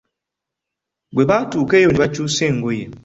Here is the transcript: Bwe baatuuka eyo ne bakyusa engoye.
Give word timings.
Bwe 1.13 1.23
baatuuka 1.29 1.73
eyo 1.79 1.89
ne 1.91 1.97
bakyusa 2.01 2.41
engoye. 2.49 2.83